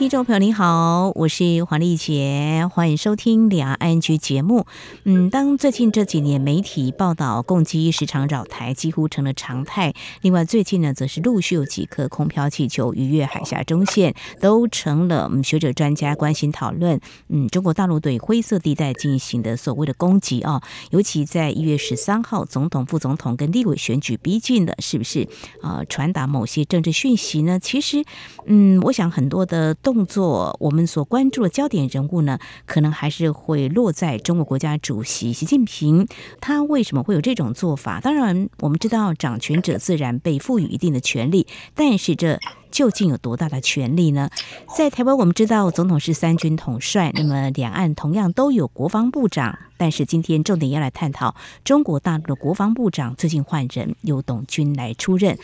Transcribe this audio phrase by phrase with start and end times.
[0.00, 4.64] 听众朋友您好，我是黄丽杰，欢迎收听两岸 ING 节目。
[5.04, 9.92] 嗯，当最近这几年媒体报道共机时常扰台，几乎成了常态。
[10.22, 16.98] 另外，最近呢，则是陆续有几颗空飘气球逾越海峡中线， 都成了我们学者专家关心讨论。
[17.28, 25.28] 嗯，中国大陆对灰色地带进行的所谓的攻击啊，尤其在一月十三号，总统、副总统跟立委选举逼近了，是不是
[25.60, 25.84] 啊？
[25.90, 27.58] 传达某些政治讯息呢？
[27.58, 28.02] 其实，
[28.46, 29.76] 嗯，我想很多的。
[29.89, 36.06] 动动作，我们所关注的焦点人物呢，可能还是会落在中国国家主席习近平。
[36.40, 38.00] 他为什么会有这种做法？
[38.00, 42.38] 当然，我们知道掌权者自然被赋予一定的权力，但是这
[42.70, 44.30] 究竟有多大的权力呢？
[44.76, 49.58] 在台湾，我们知道总统是三军统帅，那么两岸同样都有国防部长。
[49.76, 55.38] 但是今天重点要来探讨中国大陆的国防部长最近换人，由董军来出任。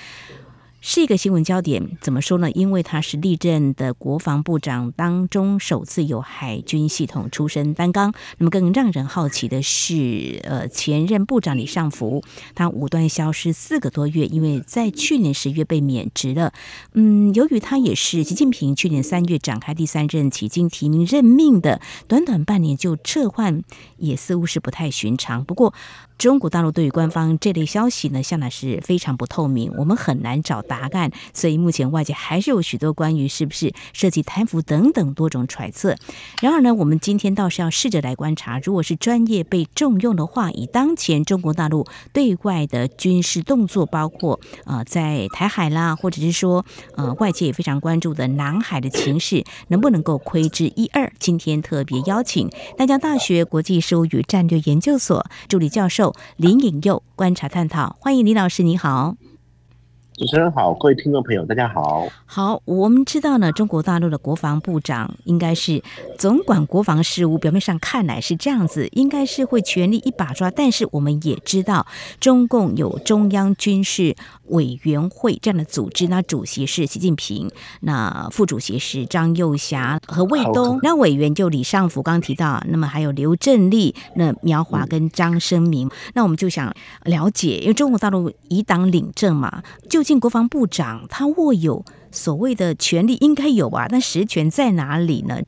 [0.89, 2.49] 是一个新闻焦点，怎么说呢？
[2.53, 8.15] 因为他是历任的国防部长当中首次有海军系统出身担纲。
[8.39, 12.23] 那么更让人好奇的是，呃，前任部长李尚福，
[12.55, 16.53] 他无端消失四个多月，因为在去年十月被免职了。
[16.93, 23.65] 嗯，由于他也是习近平去年三月展开第三任期经提名任命的，短短半年就撤换，
[23.97, 25.45] 也似乎是不太寻常。
[25.45, 25.75] 不过，
[26.19, 35.95] 中国大陆对于官方这类消息呢，向来是非常不透明，我们很难找答案，所以目前外界还是有许多关于是不是涉及贪腐等等多种揣测。
[36.41, 46.65] 然而呢，我们今天倒是要试着来观察，如果是专业被重用的话，以当前中国大陆对外的军事动作，包括呃在台海啦，或者是说
[46.97, 51.13] 呃外界也非常关注的南海的情势，能不能够窥知一二？
[51.19, 56.06] 今天特别邀请淡江大学国际事务与战略研究所助理教授。
[56.37, 59.17] 林颖佑观察探讨，欢迎林老师，你好。
[60.17, 62.09] 主持人好，各位听众朋友，大家好。
[62.25, 65.83] 好，我们知道呢，中国大陆的国防部长应该是
[66.17, 70.51] 总管国防事务，表面上看来是这样子，应该是会全力一把抓。
[70.51, 71.87] 但是我们也知道，
[72.19, 74.17] 中共有中央军事
[74.47, 77.51] 委员会这样的组织，那主席是习近平，
[77.81, 85.89] 那副主席是张又侠和卫东，那委员就李尚福刚刚提到，那么还有刘振利、那苗华跟张生明。
[85.89, 93.89] 嗯、那我们就想了解，因为中国大陆以党领政嘛，就进国防部长，他握有所谓的权利，应该有吧？
[93.91, 95.41] 但实权在哪里呢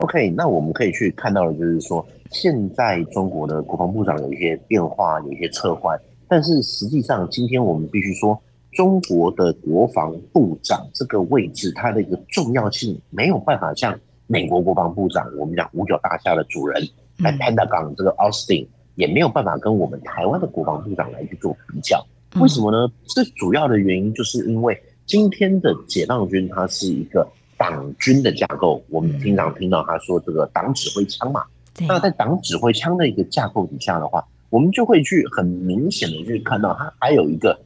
[0.00, 5.98] ？OK，那我们可以去看到的，就是说，现在中国的国防部长有一些变化，有一些撤换。
[6.28, 8.38] 但是实际上，今天我们必须说，
[8.72, 16.86] 中国的国防部长这个位置，它的一个重要性没有办法像美国国防部长，我们讲五角大厦的主人，
[17.20, 22.06] 来 Pentagon 这个 Austin，也没有办法跟我们台湾的国防部长来去做比较。
[22.40, 22.92] 为什么呢？
[23.06, 27.26] 这主要的原因就是因为今天的解放军它是一个
[27.56, 31.42] 党军的架构，我们经常听到他说这个党指挥枪嘛。
[31.86, 37.58] 那在党指挥枪的一个架构底下的话，我们就会去很明显的去看到，它还有一个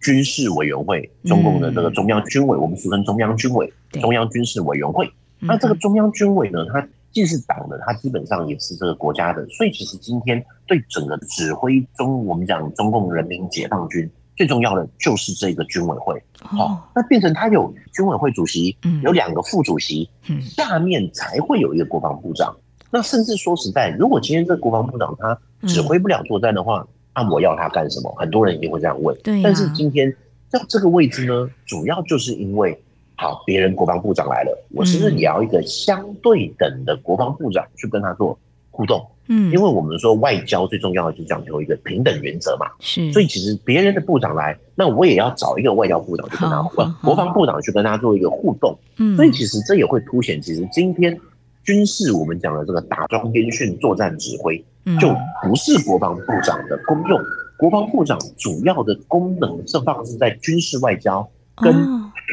[0.00, 5.08] 军事委员会，中共的这个中央军委，我们俗称中央军委、中央军事委员会。
[5.38, 16.18] 那这个中央军委呢，它既是党的，它基本上也是这个国家的，所以其实今天对整个指挥中，我们讲中共人民解放军最重要的就是这个军委会。
[16.40, 20.08] 好，那变成他有军委会主席，有两个副主席，
[20.40, 22.56] 下面才会有一个国防部长。
[22.90, 25.38] 那甚至说实在，如果今天这国防部长他
[25.68, 28.10] 指挥不了作战的话，那我要他干什么？
[28.16, 29.14] 很多人一定会这样问。
[29.22, 29.42] 对。
[29.42, 30.10] 但是今天
[30.48, 32.82] 在这个位置呢，主要就是因为。
[33.14, 38.36] 好，别人国防部长来了，我是不是也要一个相对等的国防部长去跟他做
[38.70, 39.06] 互动？
[39.28, 42.66] 嗯，因为我们说外交最重要的就是讲究一个平等原则嘛。
[42.80, 46.62] 是，所以其实别人的部长来，那我也要找一个外交部长去跟他，
[47.02, 48.76] 国防部长去跟他做一个互动。
[48.96, 51.18] 嗯，所以其实这也会凸显，其实今天
[51.64, 54.58] 军事我们讲的这个打装编训作战指挥，
[55.00, 55.08] 就
[55.42, 57.20] 不是国防部长的功用。
[57.56, 61.72] 国防部长主要的功能是放置在军事外交跟。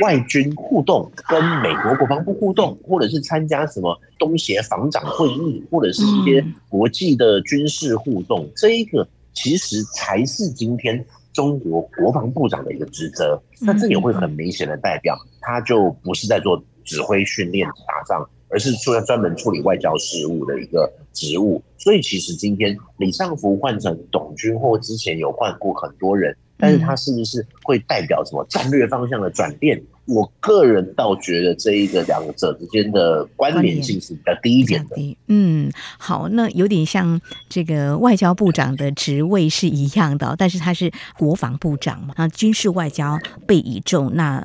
[0.01, 13.41] 外军互动，跟美国国防部互动，或者是参加什么东协防长会议，或者是一些国际的军事互动，这一个其实才是今天中国国防部长的一个职责。
[13.61, 21.61] 那这也会很明显的代表，他就不是在做指挥训练打仗，而是说要专门处理外交事务的一个职务。
[21.77, 26.35] 所以其实今天李尚福换成董军，或之前有换过很多人。
[26.59, 34.95] 但是它是不是会代表什么战略方向的转变，我个人倒觉得这一个两者之间的关联性是比较低一点的。
[35.27, 44.43] 嗯，好，那有点像这个外交部长的职位是一样的，但是他是国防部长嘛，啊，军事外交被倚重，那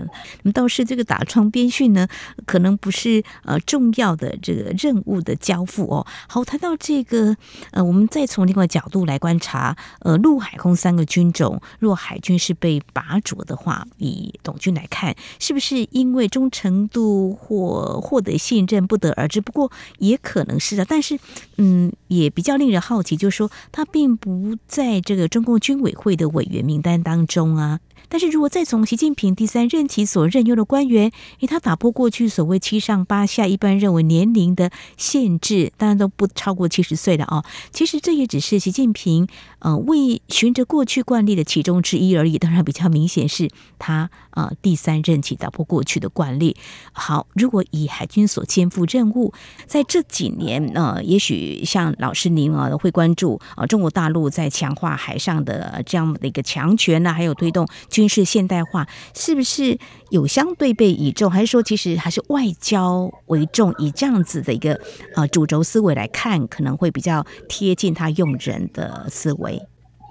[0.53, 2.07] 倒是这个打窗编训呢，
[2.45, 6.07] 可能不是呃重要的这个任务的交付哦。
[6.29, 7.35] 好，谈到这个，
[7.71, 15.54] 呃，我们再从另外角度来观察，呃，陆海空三个军种，若海军是被拔擢的话，以董军来看，是。
[15.55, 19.41] 是不是因为忠诚度或获得信任不得而知？
[19.41, 20.85] 不过也可能是啊。
[20.89, 21.17] 但是，
[21.59, 27.79] 嗯，也比较令人好奇，就是说他并不在这个中共军委会的委员名单当中啊。
[28.09, 31.11] 但是如果再从习近平第三任期所任用的官员，
[31.41, 37.45] 诶，他打破过去所谓七上八下一般认为年龄的限制，当然都不超过七十岁了哦。
[37.73, 39.27] 其实这也只是习近平
[39.61, 42.39] 呃为循着过去惯例的其中之一而已。
[42.39, 43.49] 当然比较明显是
[43.79, 46.57] 他呃第三任期打破过去的惯例。
[46.93, 49.33] 好，如果以海军所肩负任务，
[49.67, 57.67] 在这几年呃，也许像老师您啊会关注啊、中国大陆在强化海上的这样的一个强权呢，还有推动。
[57.89, 59.79] 军事现代化是不是
[60.11, 63.75] 有相对被倚重，还是说其实还是外交为重？
[63.79, 64.81] 以这样子的一个
[65.15, 69.63] 呃主轴思维来看，可能会比较贴近他用人的思维。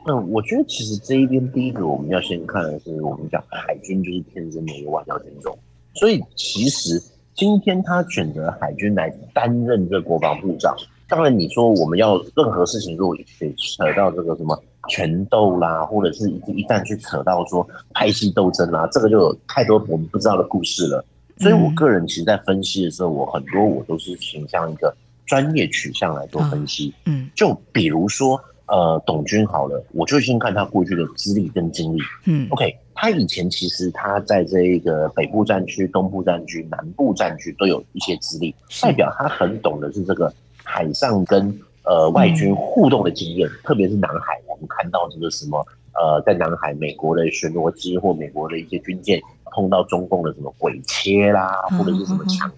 [0.08, 5.58] 嗯，我觉得其实这一边第一个我们要先看的是，我们讲海军就是天生的一个外交军种，
[5.94, 7.02] 所以其实
[7.34, 10.76] 今天他选择海军来担任这个国防部长，
[11.08, 14.62] 当然你说我们要任何事情，如果得扯到这个什么。
[14.90, 21.06] 权斗啦，或者是一一旦去扯到说派系斗争啦，这个就有太多我们不知道的故事了。
[21.38, 24.94] 所以我个人其实，在分析的时候，我很多我都是倾向一个
[25.26, 26.94] 专业取向来做分析。
[27.06, 32.00] 嗯，就比如说呃，董军好了，我就先看他过去的资历跟经历。
[32.25, 40.33] 嗯，OK，他以前其实他在这一个北部战区、东部战区、南部战区都有一些资历，代表他很懂的是这个
[40.63, 41.60] 海上跟。
[41.86, 45.60] 呃，外军互动的经验，嗯、特别是南海，我们看到这个什么，
[45.92, 49.21] 呃，在南海，美国的巡逻机或美国的一些军舰
[49.51, 52.50] 碰到中共的什么鬼切啦，嗯、或者是什么抢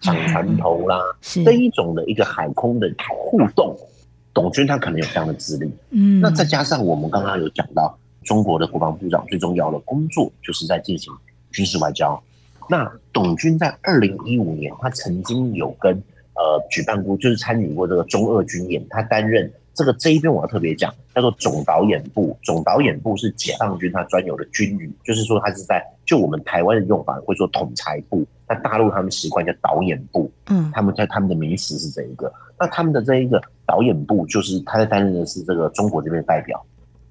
[0.00, 0.98] 抢、嗯、船头啦，
[1.36, 3.76] 嗯、这一种的一个海空的互动，
[4.32, 5.70] 董军他可能有这样的资历。
[5.90, 11.12] 嗯，那再加上我们刚刚有讲到，中国的国防部长最重要的工作就是在进行
[11.52, 12.22] 军事外交。
[12.68, 16.02] 那董军在二零一五年，他曾经有跟。
[16.32, 22.34] 呃，举办过就是参与过这个中俄军演，他担任这个这一边我要特别讲，叫做总导演部。
[22.42, 32.32] 总导演部是解放军他专有的军旅，就是说他是在就我们台湾的用法会说统裁部，那大陆他们习惯叫导演部，嗯，他们在他们的名词是这一个。
[32.58, 36.60] 那他们的这一个导演部就是他在担任的是这个中国这边的代表，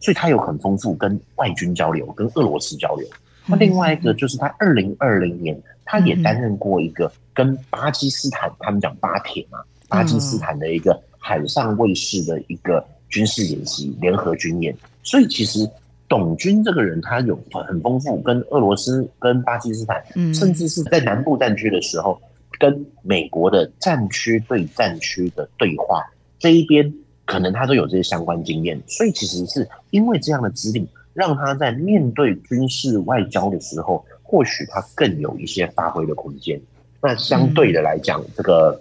[0.01, 3.07] 所以他有很丰富跟外军交流，跟俄罗斯交流。
[3.45, 14.75] 那另外一个就是他二零二零年，他也担任过一个跟巴基斯坦，他们讲巴铁嘛，巴基斯坦的一个海上卫士的一个军事演习联合军演。
[15.03, 15.65] 所以其实
[16.09, 20.03] 董军这个人，他有很丰富跟俄罗斯、跟巴基斯坦，
[20.33, 22.19] 甚至是在南部战区的时候，
[22.59, 26.03] 跟美国的战区对战区的对话，
[26.37, 26.93] 这一边
[27.25, 28.81] 可能他都有这些相关经验。
[28.87, 30.85] 所以其实是因为这样的资历。
[31.11, 36.57] 让他在面对军事外交的时候，或许他更有一些发挥的空间。
[37.01, 38.79] 那相对的来讲，这个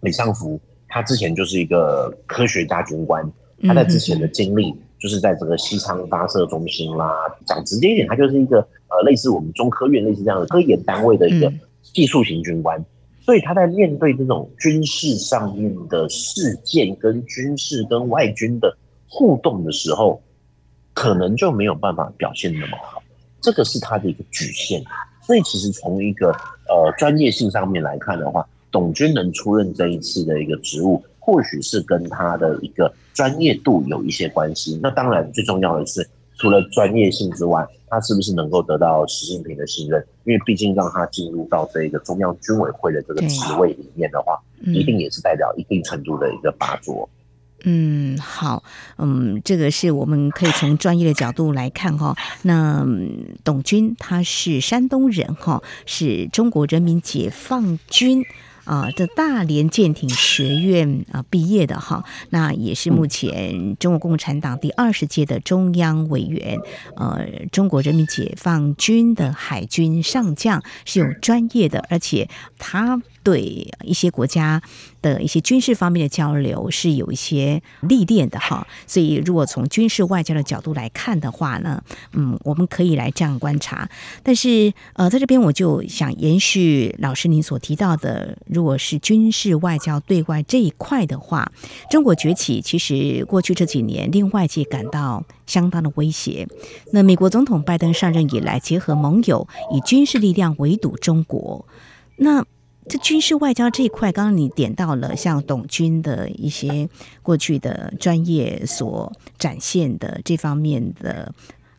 [0.00, 3.28] 李尚福，他之前就是一个科学家军官，
[3.62, 7.12] 他在之前的经历就是在这个西昌发射中心啦，
[7.46, 11.52] 讲直接一点，它就是一个呃类似我们中科院类似这样的科研单位的一个
[11.82, 12.84] 技术型军官。
[13.20, 18.74] 所以他在面对这种军事上面的事件，跟军事跟外军的
[19.06, 20.18] 互动的时候，
[20.94, 23.02] 可能就没有办法表现那么好，
[23.42, 24.82] 这个是他的一个局限。
[25.26, 34.80] 所以其实从一个呃专业性上面来看的话，董军能出任这一次的一个职务，或许是跟他的一个专业度有一些关系。
[34.82, 36.08] 那当然最重要的是，
[36.38, 40.02] 除了专业性之外，他是不是能够得到习近平的信任？
[40.24, 47.06] 因为毕竟让他进入到这个中央军委会的这个职位里面的话，一定也是代表一定程度的一个拔擢。
[47.64, 48.64] 嗯，好，
[48.96, 52.16] 嗯，这个是我们可以从专业的角度来看哈。
[52.40, 52.86] 那
[53.44, 58.24] 董军他是山东人哈，是中国人民解放军。
[58.68, 66.60] 啊，这大连舰艇学院啊毕业的哈，那也是目前中国共产党第二十届的中央委员，
[66.94, 74.62] 呃，中国人民解放军的海军上将，是有专业的，而且他对一些国家
[75.02, 78.66] 的一些军事方面的交流是有一些历练的哈。
[78.86, 81.82] 所以，如果从军事外交的角度来看的话呢，
[82.12, 83.88] 嗯，我们可以来这样观察。
[84.22, 91.50] 但是，呃，在这边我就想延续老师您所提到的，如果是军事外交对外这一块的话，
[91.90, 96.48] 中国崛起，其实过去这几年令外界感到相当的威胁。
[96.92, 101.66] 那美国总统拜登上任以来，结合盟友以军事力量围堵中国。
[102.16, 102.44] 那
[102.88, 106.88] 这军事外交这一块，刚刚你点到了像董军的一些
[107.22, 111.32] 过去的专业所展现的这方面的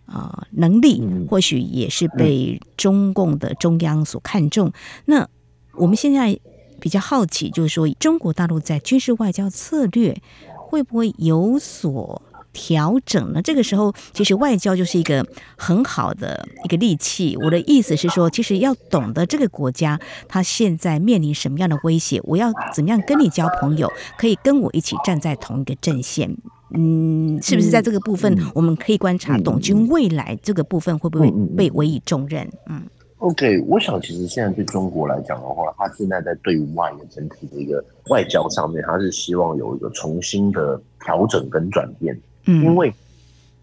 [0.06, 4.72] 啊、呃、能力，或许也是被中共的中央所看重。
[5.06, 5.28] 那
[5.74, 6.40] 我们现在
[6.80, 10.22] 比较好奇，就是说中国大陆在军事外交策略
[10.56, 12.22] 会不会有所
[12.60, 13.42] 调整呢？
[13.42, 15.26] 这个时候，其实外交就是一个
[15.56, 17.38] 很好的一个利器。
[17.38, 19.98] 我的意思是说，其实要懂得这个国家
[20.28, 26.36] 它现在面临什么样的威胁，我要怎么样跟你交朋友，可以跟我一起站在同一个阵线。
[26.72, 32.46] 嗯，是不是在这个部分，我们可以观察董军未来这个部分会不会被委以重任？
[32.68, 32.84] 嗯
[33.20, 42.20] ，OK，我想其实现在对中国来讲的话，他现在在对外的整体的一个外交上面，他是希望有一个重新的调整跟转变。
[42.46, 42.94] 嗯，因为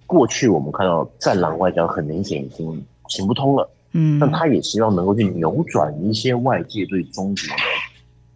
[0.07, 7.63] 过去我们看到战狼外交很明显已经行不通了，嗯，但他也希望能够去扭转一些外界对中国的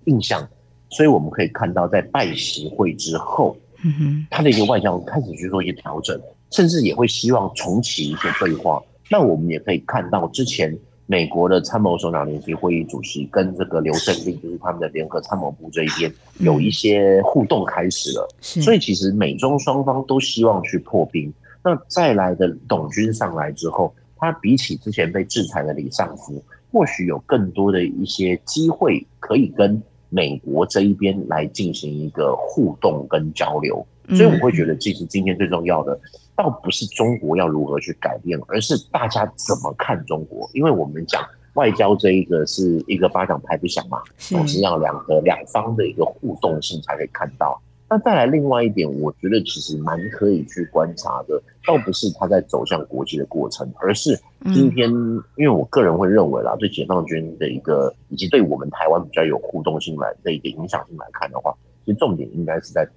[0.05, 0.49] 印象，
[0.89, 6.21] 所以我们可以看到在拜习会之后，嗯哼，他的一个外交开始去做一些调整，
[6.51, 8.83] 甚至也会希望重启一些对话。
[9.11, 10.77] 那我们也可以看到之前。
[11.11, 21.35] 美国的参谋首长联席会议主席跟这个刘振立，就是他们的联合参谋部这一边有一些互动开始了，所以其实美中双方都希望去破冰。
[21.65, 26.41] 那再来的董军上来之后，他比起之前被制裁的李尚福，
[26.71, 33.85] 或许有更多的一些机会可以跟美国这一边来进行一个互动跟交流。
[34.11, 35.99] 所以我会觉得，其实今天最重要的。
[36.41, 40.49] 倒不是中国要如何去改变，而是大家怎么看中国。
[40.55, 47.61] 因为我们讲外交这一个是一个巴掌拍不响嘛，总是要两个两方的一个互动性才可以看到。
[47.91, 54.19] 那再来另外一点，我觉得其实蛮可以去观察的，倒不是他在走向国际的过程，而是
[54.55, 54.89] 今天，
[55.37, 61.55] 因为我个人会认为啦，对解放军的一个以及对我们台湾比较有互动性来的一个影响性来看的话，
[61.85, 62.89] 其实重点应该是在。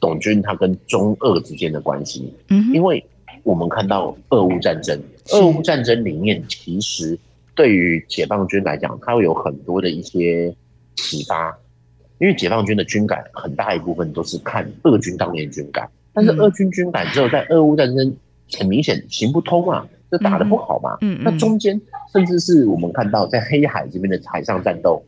[0.00, 3.04] 董军他跟中俄之间的关系，嗯，因为
[3.42, 5.00] 我们看到俄乌战争，
[5.32, 7.18] 俄乌战争里面其实
[7.54, 10.54] 对于解放军来讲，它会有很多的一些
[10.96, 11.56] 启发，
[12.18, 18.16] 因为解放军的军改很大一部分都是看俄军当年军改，但是俄军军改之后，在俄乌战争
[18.58, 21.80] 很明显行不通啊，就打得不好嘛，嗯，那中间
[22.12, 25.02] 甚至是我们看到在黑海这边的海上战斗。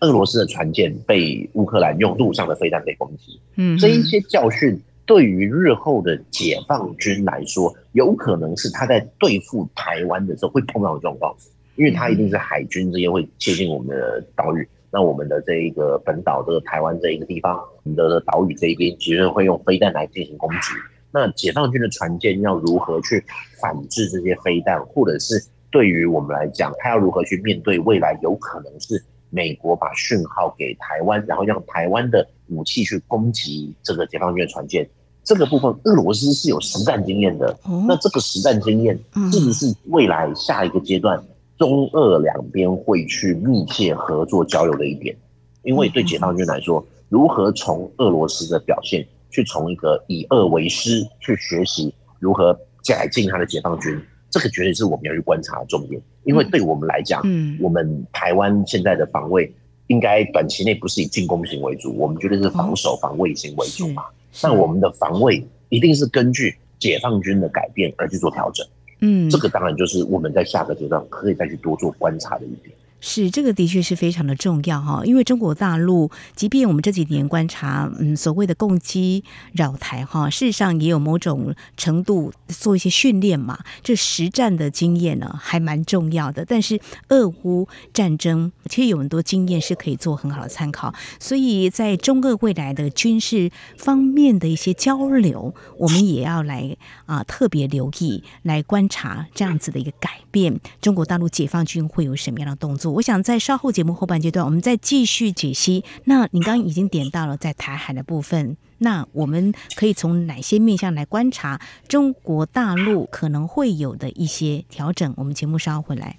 [0.00, 11.34] 俄罗斯的船舰被乌克兰用陆上的飞弹给攻击，嗯，这一些教训对于日后的解放军来说，有可能是他在对付台湾的时候会碰到的状况，
[11.76, 20.72] 因为他一定是海军这些会接近我们的岛屿，那我们的这一个本岛这个台湾这一个地方，我们的岛屿这一边其实会用飞弹来进行攻击，
[21.10, 23.24] 那解放军的船舰要如何去
[23.60, 29.02] 反制这些飞弹，或者是对于我们来讲，他要如何去面对未来有可能是。
[29.30, 34.88] 美国把讯号给台湾，然后让台湾的武器去攻击这个解放军的船舰，
[35.22, 37.58] 这个部分俄罗斯是有实战经验的。
[37.86, 38.98] 那这个实战经验
[39.32, 41.22] 是不是未来下一个阶段
[41.58, 45.14] 中俄两边会去密切合作交流的一点？
[45.62, 54.00] 因为对解放军来说，如何从俄罗斯的表现去从一个以俄为师去学习如何改进他的解放军。
[54.30, 59.50] 这个绝对是我们要去观察的重点，因为对我们来讲，嗯，我们台湾现在的防卫
[59.86, 64.04] 应该短期内不是以进攻型为主，我们绝对是防守防卫型为主嘛。
[64.42, 68.66] 那我们的防卫一定是根据解放军的改变而去做调整，
[69.00, 72.76] 嗯，这个当然就是我们在下个阶段可以再去多做观察的一点。
[73.00, 86.44] 是，这个的确是非常的重要哈，因为中国大陆，即便我们这几年观察，嗯，所谓的共机扰台哈，事实上也有某种程度做一些训练嘛，这实战的经验呢还蛮重要的。
[86.44, 96.76] 但是俄乌战争其实有很多经验是可以做很好的参考，所以在中俄未来的军事方面的一些交流，我们也要来
[97.06, 102.87] 啊特别留意，来观察这样子的一个改变，中国大陆解放军会有什么样的动作。
[102.92, 105.84] 我想在稍后节目后半阶段，我们再继续解析。
[106.04, 115.12] 那你刚刚已经点到了在台海的部分，那我们可以从哪些面向来观察中国大陆可能会有的一些调整？
[115.16, 116.18] 我们节目稍后回来。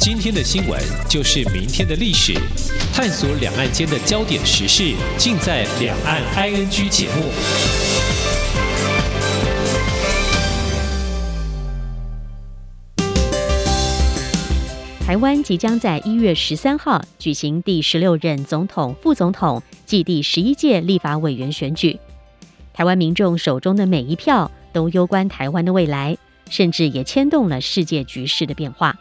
[0.00, 2.34] 今天的新闻就是明天的历史，
[2.92, 7.83] 探索两岸间的焦点时事，尽在《两岸 ING》节目。
[15.06, 22.00] 台湾即将在一月十三号举行第十六任总统、副总统暨第十一届立法委员选举。
[22.72, 26.16] 台湾民众手中的每一票都攸关台湾的未来，
[26.48, 28.96] 甚至也牵动了世界局势的变化。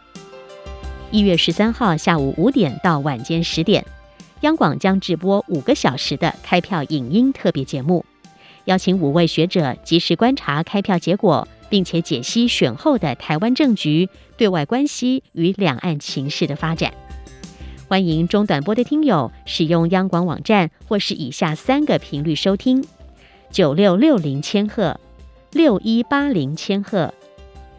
[1.10, 3.86] 一月十三号下午五点到晚间十点，
[4.42, 8.04] 央广将直播五个小时的开票影音特别节目，
[8.66, 16.94] 邀请五位学者及时观察开票结果，并且解析选后的台湾政局、对外关系与两岸情势的发展。
[17.88, 22.86] 欢迎中短波的听友使用央广网站或是以下三个频率收听。
[23.50, 25.00] 九六六零千赫，
[25.52, 27.12] 六一八零千赫，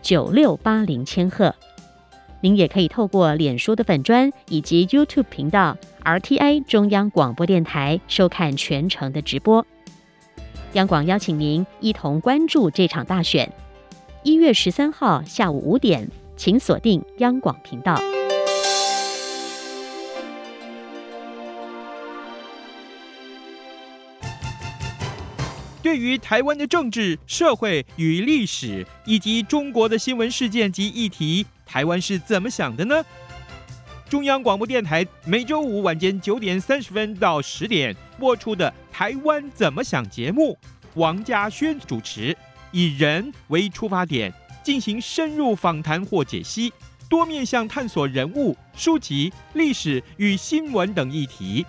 [0.02, 1.54] 九六八零千赫。
[2.40, 9.64] 您也可以透过脸书的粉专以及 YouTube 频道 RTI 中央广播电台收看全程的直播。
[10.72, 13.52] 央广邀请您一同关注这场大选。
[14.24, 17.94] 一月十三号下午五点，请锁定央广频道。
[25.82, 33.04] 对于台湾的政治、社会与历史，以及中国的新闻事件及议题，台湾是怎么想的呢？
[34.08, 40.56] 中央广播电台每周五晚间九点三十分到十点播出的《台湾怎么想》节目，
[40.94, 42.34] 王嘉轩主持，
[42.74, 46.72] 以人为出发点，进行深入访谈或解析，
[47.08, 51.64] 多面向探索人物、书籍、历史与新闻等议题。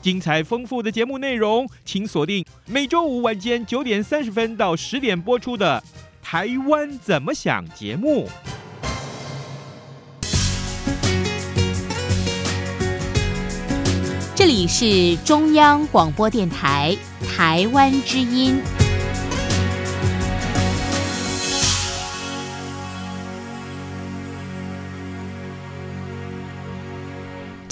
[0.00, 5.84] 精彩丰富的节目内容，请锁定每周五晚间九点三十分到十点播出的
[6.26, 8.26] 《台湾怎么想》节目。
[14.34, 16.96] 这里是中央广播电台
[17.36, 18.58] 台湾之音。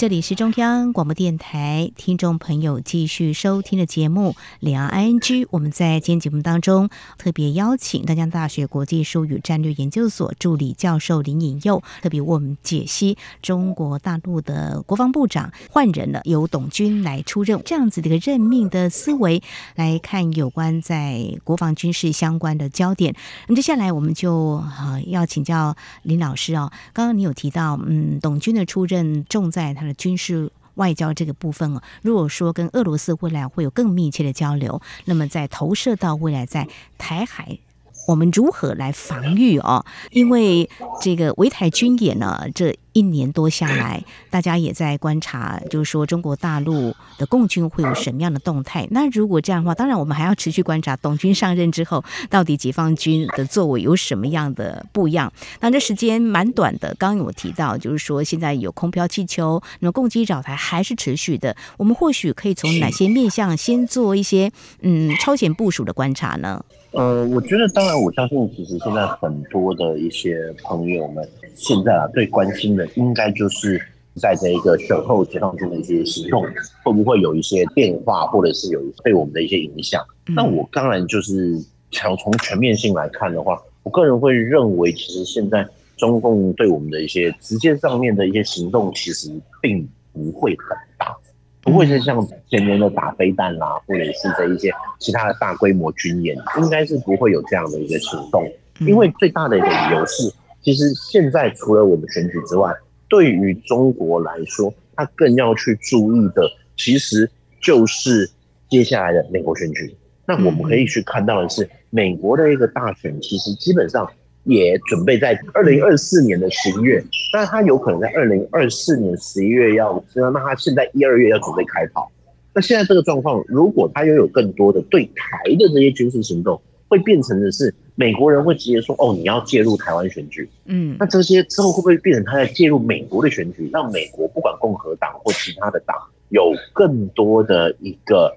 [0.01, 5.19] 这里是中央广播电台，听众朋友继续收听的节目《两岸 ING》。
[5.51, 19.43] 我们在今天节目当中特别邀请淡江大学国际术语战略研究所助理教授林颖佑，特别为我们解析中国大陆的国防部长换人了，由董军来出任，这样子的一个任命的思维
[19.75, 23.13] 来看有关在国防军事相关的焦点。
[23.47, 29.90] 那么接下来我们就啊要请教林老师哦，刚刚你有提到，嗯，董军的出任重在他的。
[29.93, 37.59] 军事外交这个部分啊，如果说跟俄罗斯未来会有更密切的交流，那么在投射到未来在台海。
[38.07, 39.85] 我们如何来防御哦？
[40.11, 40.69] 因为
[41.01, 48.87] 这个围台军演呢，这一年多下来，大家也在观察，就是说中国大陆的共军会有什么样的动态。
[48.91, 55.31] 那如果这样的话，当然我们还要持续观察董军上任之后，到底解放军的作为有什么样的不一样。
[55.61, 61.55] 那这时间蛮短的，刚刚有提到，就是说现在有空飘气球，那么共机扰台还是持续的。
[61.77, 66.61] 我们或许可以从哪些面向先做一些嗯超前部署的观察呢？
[66.91, 73.81] 呃，我觉得当然，我相信其实现在很多的一些朋友们，现在啊最关心的应该就是
[74.15, 76.45] 在这一个选后解放军的一些行动
[76.83, 80.03] 会不会有一些变化，或者是有对我们的一些影响。
[80.35, 81.57] 那我当然就是
[81.91, 91.15] 想从全面性来看的话，我个人会认为，其实现在中共对我们的一些直接上面的一些行动，其实并不会很大。
[91.61, 98.51] 不会是像前年的打飞弹啦，或者是这一些其他的大规模军演，应该是不会有这样的一个行动。
[98.79, 102.73] 因为最大的一个理由是，其实现在除了我们选举之外，
[103.07, 107.29] 对于中国来说，他更要去注意的，其实
[107.61, 108.29] 就是
[108.69, 109.95] 接下来的美国选举。
[110.25, 114.09] 那我们可以去看到的是，美国的一个大选，其实基本上。
[114.43, 122.11] 也准备在二零二四年的十一月，但他有可能在二零二四年十一月要，那他现在一二月要准备开跑。
[122.53, 135.95] 那现在这个状况，如果他又有更多的对台的这些军事行动，会变成的是美国人会直接说：“哦，你要介入台湾选举。”嗯，那这些之后会不会变成他在介入美国的选举，让美国不管共和党或其他的党
[136.29, 138.35] 有更多的一个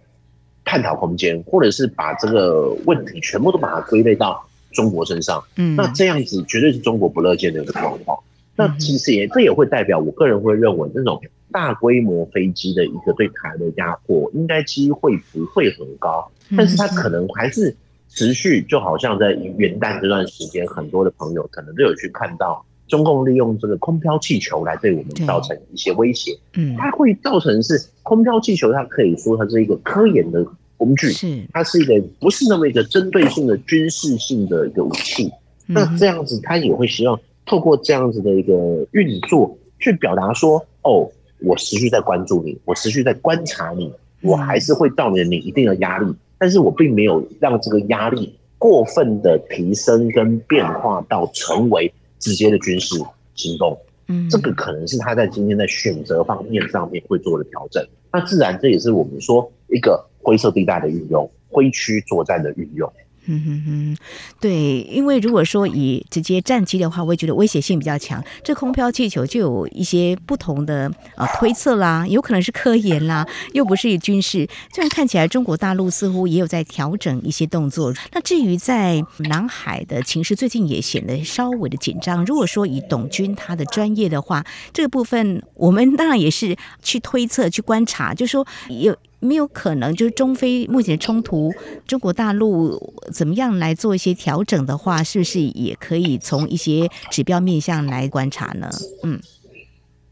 [0.64, 4.46] 探讨空间，或者是把这个问题全部都把它归类到。
[4.74, 8.18] 中国身上，嗯，那这样子绝对是中国不乐见的一个状况。
[8.56, 17.74] 那其实也这也会代表，我个人会认为，这种大规模飞机的一个对台的压迫，应该机会不会很高，但是它可能还是
[18.08, 18.62] 持续。
[18.62, 26.38] 就好像在元旦这段时间，很多的朋友可能都有去看到中共利用这个空飘气球来对我们造成一些威胁。
[26.54, 35.30] 嗯，它会造成是空飘气球，它可以说它是一个科研的工具，是它是一个不是那么一个针对性的军事性的一个武器。
[35.68, 38.52] 嗯、那这样子，他也会希望透过这样子的一个
[38.92, 41.10] 运作，去表达说，哦，
[41.40, 52.96] 我持续在关注你，我持续在观察你，我还是会造成你一定的压力，但是我并没有让这个压力过分的提升跟变化到成为直接的军事
[53.34, 53.78] 行动。
[54.08, 57.82] 嗯，这个可能是他在今天在选择方面上面会做的调整。
[58.12, 62.90] 那自然这也是我们说一个灰色地带的运用，灰区作战的运用。
[63.26, 63.96] 嗯哼哼，
[64.38, 68.22] 对，因为如果说以直接战机的话，我也觉得威胁性比较强。
[68.42, 74.46] 这空飘气球就有一些不同的呃推测啦，有可能是科研啦，又不是军事。
[74.70, 77.94] 这样看起来，中国大陆似乎也有在调整一些动作。
[78.12, 82.26] 那至于在南海的情势，最近也显得稍微的紧张。
[82.26, 88.94] 如果说以董军他的专业的话，这个部分我们当然也是去推测、去观察，就是说有。
[89.24, 91.50] 没有可能，就是中非目前的冲突，
[91.86, 98.68] 中国大陆怎么样来做一些调整的话，是不是也可以从一些指标面向来观察呢？
[99.02, 99.18] 嗯，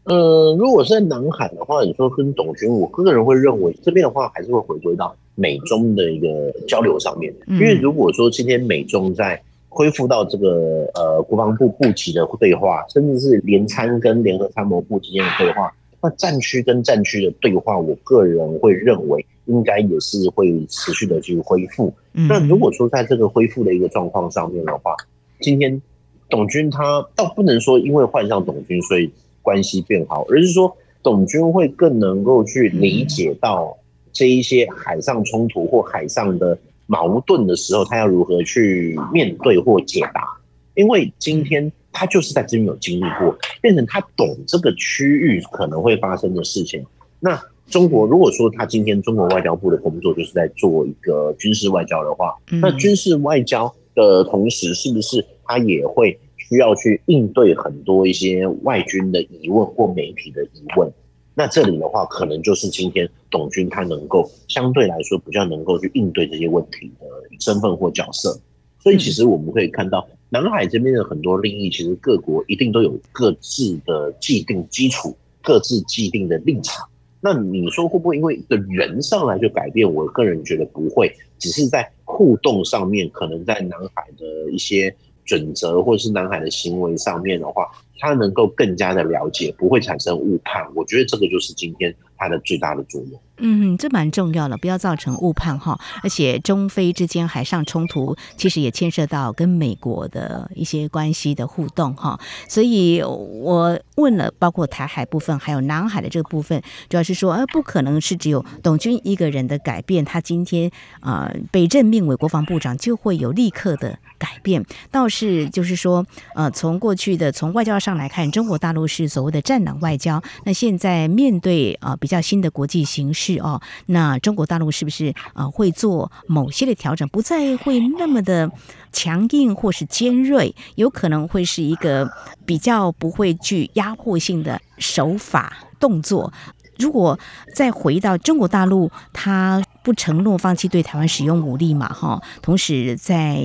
[0.05, 15.73] 呃，如果是在南海的话，你说跟董军，我个人会认为这边的话还是会回归到美中的一个交流上面，因为如果说今天美中在恢复到这个呃国防部部级的对话，甚至是联参跟联合参谋部之间的对话。
[16.03, 21.93] 那战区跟战区的对话，我个人会认为应该也是会持续的去恢复。
[22.11, 24.93] 那如果说在这个恢复的一个状况上面的话，
[25.39, 25.81] 今天
[26.27, 29.09] 董军他倒不能说因为换上董军所以
[29.41, 33.77] 关系变好，而是说董军会更能够去理解到
[34.11, 40.37] 这一些海上冲突或海上的矛盾的时候，他要如何去面对或解答。
[40.75, 41.71] 因为今天。
[41.93, 46.85] 他就是在这边有经历过，变成他懂这个区域可能会发生的事情。
[47.21, 60.91] 那中国如果说他今天中国外交部的工作就是在做一个军事外交的话，那军事外交的同时，是不是他也会需要去应对很多一些外军的疑问或媒体的疑问？
[61.35, 67.05] 那这里的话，可能就是今天董军他能够相对来说比较能够去应对这些问题的
[67.39, 68.39] 身份或角色。
[68.83, 70.05] 所以其实我们可以看到。
[70.29, 76.89] 南海这边的很多利益，其实各国一定都有各自的既定基础、各自既定的立场。
[77.21, 79.93] 那你说会不会因为一个人上来就改变？
[79.93, 84.93] 我个人觉得不会，只是在互动上面，可能在南海的一些
[85.23, 87.69] 准则或者是南海的行为上面的话，
[87.99, 90.65] 他能够更加的了解，不会产生误判。
[90.75, 93.19] 我觉得这个就是今天它的最大的作用。
[93.37, 95.77] 嗯，这蛮重要的，不要造成误判哈。
[96.03, 102.19] 而且中非之间海上冲突，其实也牵涉到跟美国的一些关系的互动哈。
[102.47, 114.63] 所以我问了，包括台海部分，还有南海的这个部分，主要是说，呃，不可能是只有董军一个人的改变，他今天啊、呃、被任命为国防部长，就会有立刻的改变。
[114.91, 123.37] 倒是就是说，呃，从过去的从外交上来看，中国大陆是所谓的战狼外交，那现在面对啊、比较新的国际形势。
[123.39, 128.51] 哦，那中国大陆是不是啊会做某些的调整，不再会那么的
[128.91, 132.11] 强硬或是尖锐，有可能会是一个
[132.45, 136.31] 比较不会具压迫性的手法动作。
[136.77, 137.19] 如果
[137.53, 141.87] 再回到中国大陆，他不承诺放弃对台湾使用武力嘛？
[141.87, 143.39] 哈，同时在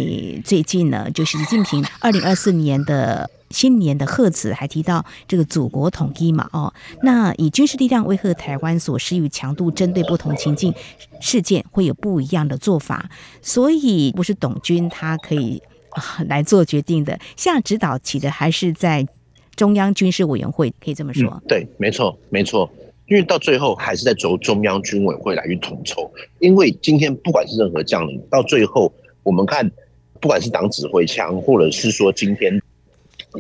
[0.45, 3.31] 最近呢，就是习近平二零二四年的。
[3.51, 6.49] 新年的贺词还提到这个祖国统一嘛？
[6.53, 10.75] 哦，那以军事力量威吓台湾所施予强度，针对不同情境
[11.21, 15.63] 事件会有不一样的做法，所以不是董军他可以
[16.27, 19.07] 来做决定的，下指导起的还是在
[19.57, 21.43] 中央军事委员会，可以这么说。
[21.49, 22.71] 对，没错，没错，
[23.07, 29.71] 因为到最后还是在由中央军委会来去统筹，因为今天不管是任何将领，到最后我们看，
[30.21, 32.61] 不管是党指挥枪，或者是说今天。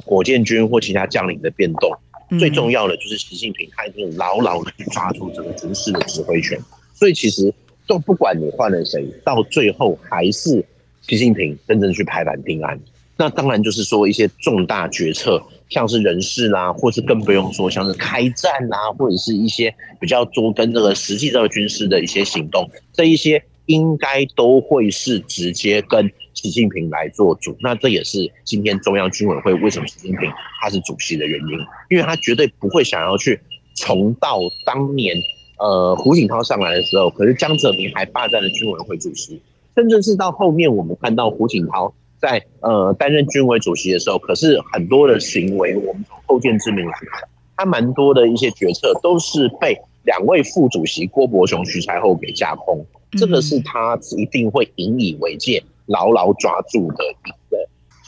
[0.04, 1.90] 火箭军或其他将领的变动，
[2.38, 6.58] 最重要的就是习近平他已经牢牢的抓住这个军事的指挥权。
[6.94, 7.52] 所以其实
[7.86, 10.64] 都不管你换了谁，到最后还是
[11.02, 12.78] 习近平真正去拍板定案。
[13.16, 26.12] 那当然就是说一些重大决策，像是人事啦，或是更不用说像是开战啦，或者是一些比较多跟这个实际这个军事的一些行动，这一些应该都会是直接跟。
[26.34, 31.58] 习近平来做主，那这也是今天中央军委会为什么习近平他是主席的原因，
[31.90, 33.40] 因为他绝对不会想要去
[33.74, 35.16] 重蹈当年
[35.58, 39.42] 呃胡锦涛上来的时候，可是江泽民还霸占了军委会主席，
[39.74, 57.56] 甚至是到后面我们看到胡锦涛在呃担任军委主席的时候，可是很多的行为，我们从后见之明来看，他蛮多的一些决策都是被两位副主席郭伯雄、徐才厚给架空，这个是他一定会引以为戒、牢牢抓住的一个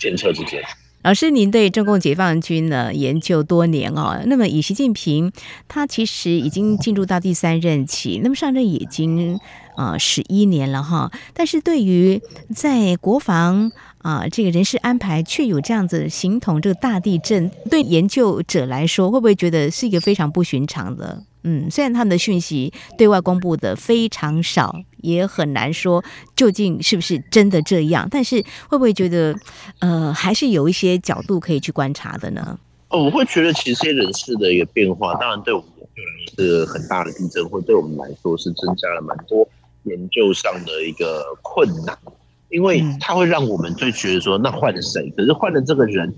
[0.01, 0.63] 前车之鉴。
[1.03, 5.33] 老师，您对中共解放军呢研究多年哦，那么以习近平
[5.67, 9.41] 他其实已经进入到第三任期，那么上任已经
[9.77, 12.21] 啊十一年了哈，但是对于
[12.55, 21.25] 在国防啊、呃、这个人事安排却有这样子形同这个大地震，对研究者来说会不会觉得是一个非常不寻常的？
[21.45, 26.03] 嗯，虽然他们的讯息对外公布的非常少，也很难说
[26.35, 28.37] 究竟是不是真的这样，但是
[28.69, 29.35] 会不会觉得，
[29.81, 32.59] 呃，还是有一些角度可以去观察的呢？
[32.89, 35.69] 哦，我会觉得其实这些人事的一个变化，当然对我们
[36.37, 39.49] 是很大的地震，或对我们来说是增加了蛮多
[39.85, 41.97] 研究上的一个困难，
[42.49, 45.09] 因为它会让我们就觉得说，那换了谁？
[45.17, 46.13] 可是换了这个人，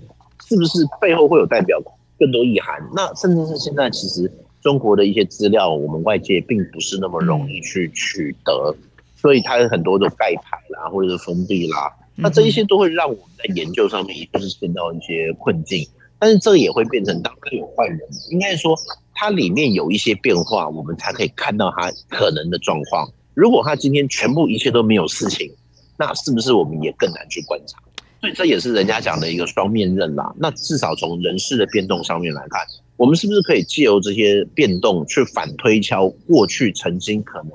[0.47, 1.79] 是不是背后会有代表
[2.17, 2.81] 更多意涵？
[2.95, 4.31] 那甚至是现在其实。
[4.63, 8.73] 中国的一些资料，我们外界并不是那么容易去取得，
[9.17, 15.85] 所以它有很多的盖牌啦，或者是封闭啦，那这一些都会让我们在研究上面也就是陷到一些困境。
[16.17, 17.99] 但是这个也会变成，当它有坏人，
[18.31, 18.73] 应该说
[19.13, 23.11] 它里面有一些变化，我们才可以看到它可能的状况。
[23.33, 25.51] 如果它今天全部一切都没有事情，
[25.97, 27.77] 那是不是我们也更难去观察？
[28.23, 30.33] 所以这也是人家讲的一个双面刃啦。
[30.37, 32.61] 那至少从人事的变动上面来看。
[32.95, 37.51] 我们是不是可以借由这些变动去反推敲过去曾经可能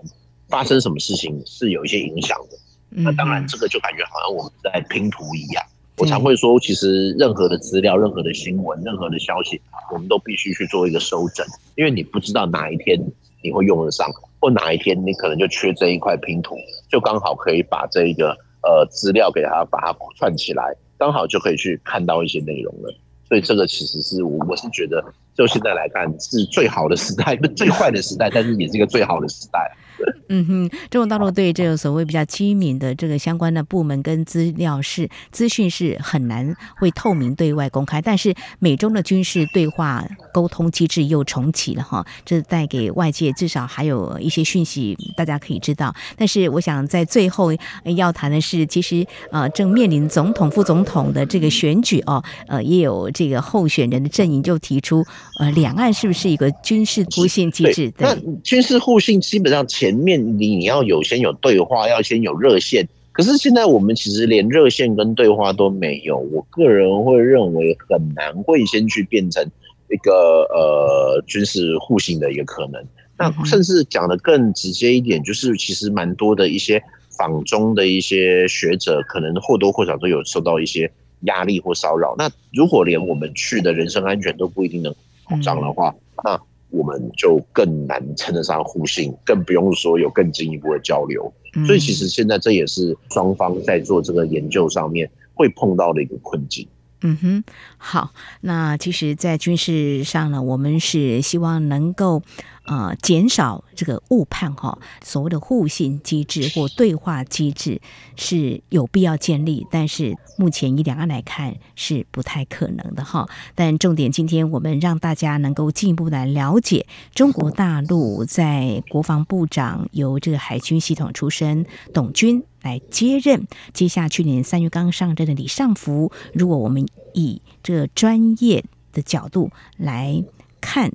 [0.47, 2.59] 发生什么事情是有一些影响的？
[2.91, 5.65] 那当然，这个就感觉好像我们在拼图一样。
[5.97, 9.59] 我常会说，其实任何的资料、任何的新闻、任何的消息，
[9.91, 13.01] 我们都必须去做一个收整，因为你不知道哪一天
[13.43, 14.07] 你会用得上，
[14.39, 16.57] 或哪一天你可能就缺这一块拼图，
[16.91, 18.37] 就刚好可以把这一个
[18.69, 20.63] 呃资料给他把它串起来，
[20.99, 22.95] 刚好就可以去看到一些内容了。
[23.27, 25.03] 所以这个其实是我我是觉得，
[25.35, 29.71] 就现在来看是最好的时代，不最坏的时代，但是也是一个最好的时代。
[30.31, 45.95] 嗯哼，中国大陆对这个所谓比较机敏的这个相关的部门跟资料是资讯是很难会透明对外公开，但是美中的军事对话沟通机制又重启了哈，这带给外界至少还有一些讯息大家可以知道。
[46.17, 47.51] 但是我想在最后
[47.97, 55.05] 要谈的是，其实呃正面临总统、副总统的这个选举哦，呃也有这个候选人的阵营就提出，
[55.41, 57.91] 呃两岸是不是一个军事互信机制？
[57.93, 60.39] 对，那军事互信基本上前面。
[60.39, 62.89] 你你要有先有对话，要先有热线。
[63.13, 66.19] 可是现在我们其实连热线跟对话都没有。
[66.33, 69.45] 我个人会认为很难会先去变成
[69.91, 72.81] 一个呃军事互信的一个可能。
[73.19, 80.89] 那甚至讲的更直接一点，就是其实蛮多的一些访中的一些学者，可能或多或少都有受到一些
[81.23, 82.15] 压力或骚扰。
[82.17, 84.95] 那如果连我们去的人身安全都不一定能
[85.29, 86.41] 保障的话，那。
[86.71, 91.33] 我们就更难称得上互信，更不用说有更进一步的交流。
[91.67, 96.69] 所以，其实现在这也是双方在做这个研究上面会碰到的一个困境。
[97.03, 97.45] 嗯哼，
[97.79, 98.13] 好，
[98.43, 102.23] 那其实，在军事上呢，我们是希望能够。
[102.71, 107.81] 呃，减少这个误判哈，所谓的互信机制或对话机制
[108.15, 113.27] 是有必要建立，但是目前以两岸来看是不太可能的哈。
[113.55, 121.65] 但重点，今天我们让大家能够进一步来了解中国大陆在国防部长由这个海军系统出身
[121.95, 126.13] 董军来接任，接下去年三月刚上任的李尚福。
[126.35, 130.25] 如果我们以这专业的角度来
[130.63, 130.91] 看。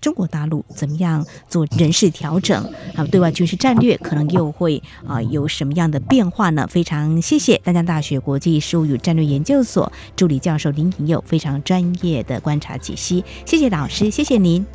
[0.00, 2.68] 中国大陆怎么样做人事调整？
[2.92, 6.66] 还有对外军事战略可能又会啊有什么样的变化呢？
[6.68, 14.66] 非常谢谢丹江大学国际事务与战略研究所助理教授林颖佑非常专业的观察解析，谢谢老师，谢谢您，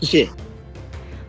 [0.00, 0.47] 谢谢。